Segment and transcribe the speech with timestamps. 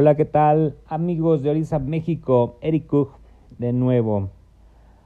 [0.00, 2.56] Hola, ¿qué tal amigos de Orisa México?
[2.60, 2.88] Eric
[3.58, 4.30] de nuevo,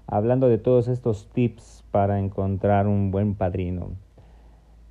[0.07, 3.93] hablando de todos estos tips para encontrar un buen padrino.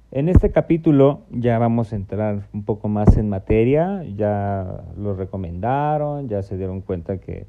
[0.09, 6.27] En este capítulo ya vamos a entrar un poco más en materia, ya lo recomendaron,
[6.27, 7.45] ya se dieron cuenta que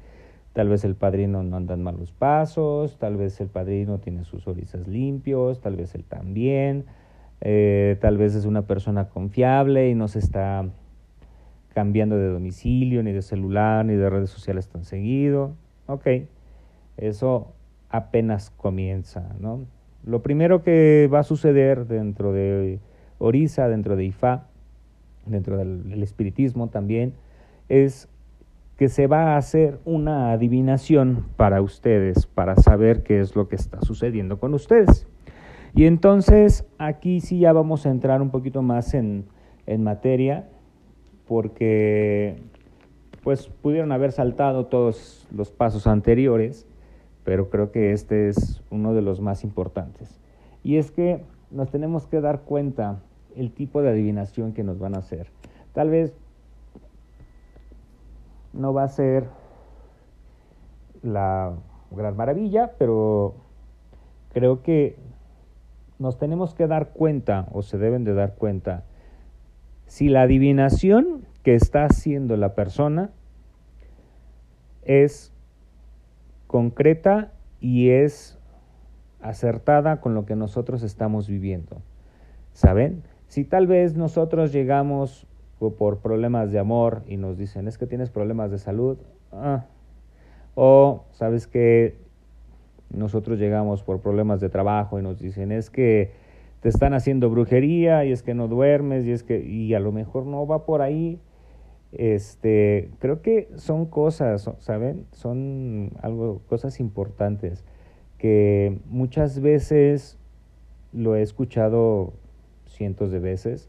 [0.53, 4.47] tal vez el padrino no anda en malos pasos, tal vez el padrino tiene sus
[4.47, 6.85] orizas limpios, tal vez él también,
[7.41, 10.69] eh, tal vez es una persona confiable y no se está
[11.73, 15.55] cambiando de domicilio, ni de celular, ni de redes sociales tan seguido.
[15.87, 16.07] Ok,
[16.97, 17.53] eso
[17.89, 19.65] apenas comienza, ¿no?
[20.05, 22.79] Lo primero que va a suceder dentro de
[23.19, 24.47] Orisa, dentro de Ifá,
[25.25, 27.13] dentro del espiritismo también,
[27.69, 28.09] es
[28.77, 33.55] que se va a hacer una adivinación para ustedes, para saber qué es lo que
[33.55, 35.07] está sucediendo con ustedes.
[35.75, 39.25] Y entonces aquí sí ya vamos a entrar un poquito más en,
[39.65, 40.49] en materia
[41.27, 42.37] porque
[43.23, 46.67] pues pudieron haber saltado todos los pasos anteriores,
[47.23, 50.19] pero creo que este es uno de los más importantes.
[50.63, 52.99] Y es que nos tenemos que dar cuenta
[53.35, 55.27] el tipo de adivinación que nos van a hacer.
[55.73, 56.13] Tal vez
[58.51, 59.27] no va a ser
[61.01, 61.53] la
[61.91, 63.35] gran maravilla, pero
[64.33, 64.97] creo que
[65.99, 68.83] nos tenemos que dar cuenta, o se deben de dar cuenta,
[69.93, 73.11] si la adivinación que está haciendo la persona
[74.81, 75.31] es
[76.47, 78.39] concreta y es
[79.21, 81.83] acertada con lo que nosotros estamos viviendo.
[82.53, 83.03] ¿Saben?
[83.27, 85.27] Si tal vez nosotros llegamos
[85.59, 88.97] por problemas de amor y nos dicen, es que tienes problemas de salud,
[89.31, 89.65] ah,
[90.55, 91.99] o sabes que
[92.89, 96.22] nosotros llegamos por problemas de trabajo y nos dicen, es que
[96.63, 99.91] te están haciendo brujería y es que no duermes y es que y a lo
[99.91, 101.19] mejor no va por ahí.
[101.91, 105.05] Este, creo que son cosas, ¿saben?
[105.11, 107.65] Son algo cosas importantes
[108.17, 110.17] que muchas veces
[110.93, 112.13] lo he escuchado
[112.65, 113.67] cientos de veces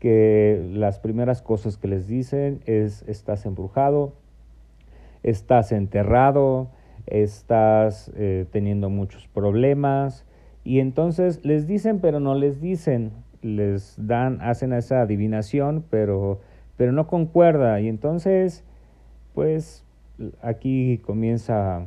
[0.00, 4.14] que las primeras cosas que les dicen es estás embrujado,
[5.22, 6.70] estás enterrado,
[7.06, 10.24] estás eh, teniendo muchos problemas,
[10.64, 13.12] y entonces les dicen, pero no les dicen,
[13.42, 16.40] les dan, hacen esa adivinación, pero,
[16.76, 17.80] pero no concuerda.
[17.80, 18.64] Y entonces,
[19.34, 19.84] pues
[20.40, 21.86] aquí comienza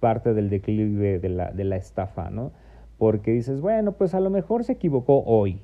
[0.00, 2.52] parte del declive de la, de la estafa, ¿no?
[2.98, 5.60] Porque dices, bueno, pues a lo mejor se equivocó hoy.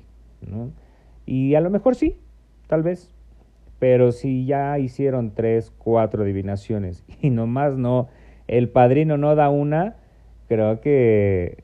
[1.25, 2.17] Y a lo mejor sí,
[2.67, 3.11] tal vez.
[3.79, 8.07] Pero si ya hicieron tres, cuatro adivinaciones y nomás no,
[8.47, 9.95] el padrino no da una,
[10.47, 11.63] creo que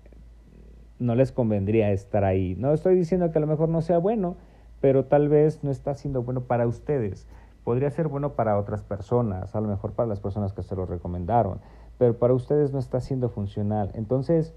[0.99, 2.55] no les convendría estar ahí.
[2.57, 4.35] No estoy diciendo que a lo mejor no sea bueno,
[4.81, 7.27] pero tal vez no está siendo bueno para ustedes.
[7.63, 10.85] Podría ser bueno para otras personas, a lo mejor para las personas que se lo
[10.85, 11.59] recomendaron,
[11.97, 13.91] pero para ustedes no está siendo funcional.
[13.93, 14.53] Entonces,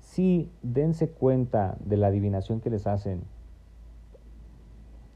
[0.00, 3.22] sí, dense cuenta de la adivinación que les hacen.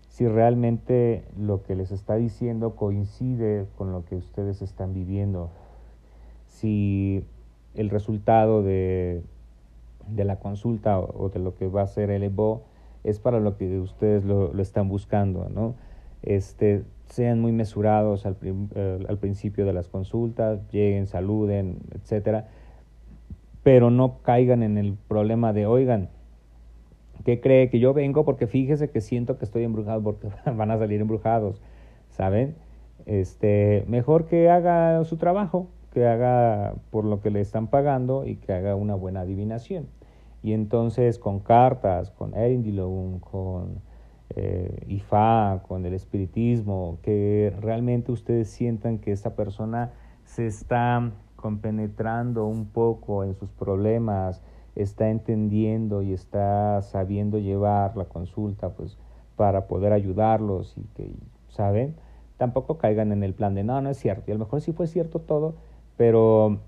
[0.08, 5.50] Si realmente lo que les está diciendo coincide con lo que ustedes están viviendo.
[6.46, 7.24] Si
[7.74, 9.22] el resultado de
[10.08, 12.62] de la consulta o, de lo que va a ser el EBO
[13.04, 15.74] es para lo que ustedes lo, están buscando, ¿no?
[16.22, 22.48] Este, sean muy mesurados al, eh, al, principio de las consultas, lleguen, saluden, etcétera,
[23.62, 26.10] pero no caigan en el problema de, oigan,
[27.24, 28.24] ¿qué cree que yo vengo?
[28.24, 31.60] Porque fíjese que siento que estoy embrujado porque van a salir embrujados,
[32.10, 32.54] ¿saben?
[33.06, 38.36] Este, mejor que haga su trabajo, que haga por lo que le están pagando y
[38.36, 39.86] que haga una buena adivinación.
[40.42, 43.80] Y entonces con cartas, con Erindilum, con
[44.36, 49.92] eh, Ifá, con el espiritismo, que realmente ustedes sientan que esta persona
[50.24, 54.42] se está compenetrando un poco en sus problemas,
[54.76, 58.96] está entendiendo y está sabiendo llevar la consulta pues
[59.36, 61.10] para poder ayudarlos y que,
[61.48, 61.96] ¿saben?
[62.36, 64.24] Tampoco caigan en el plan de, no, no es cierto.
[64.28, 65.54] Y a lo mejor sí fue cierto todo,
[66.00, 66.60] pero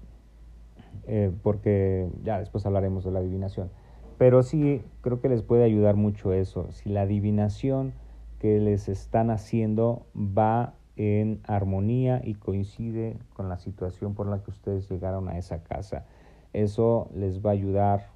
[1.07, 3.71] eh, porque ya después hablaremos de la adivinación.
[4.19, 6.71] Pero sí, creo que les puede ayudar mucho eso.
[6.73, 7.95] Si la adivinación
[8.41, 14.51] que les están haciendo va en armonía y coincide con la situación por la que
[14.51, 16.05] ustedes llegaron a esa casa.
[16.53, 18.11] Eso les va a ayudar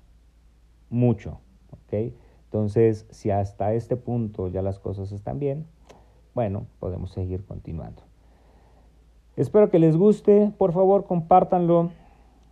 [0.90, 1.40] mucho,
[1.70, 2.12] ¿ok?
[2.44, 5.64] Entonces, si hasta este punto ya las cosas están bien,
[6.34, 8.02] bueno, podemos seguir continuando.
[9.36, 11.90] Espero que les guste, por favor compártanlo,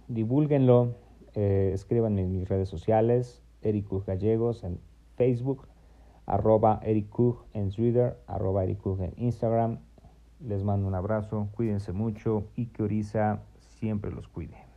[0.08, 0.96] divulguenlo,
[1.34, 4.78] eh, escriban en mis redes sociales, Eric Gallegos en
[5.16, 5.66] Facebook,
[6.26, 7.08] arroba Eric
[7.54, 9.78] en Twitter, arroba en Instagram
[10.40, 14.73] Les mando un abrazo, cuídense mucho y que Orisa siempre los cuide.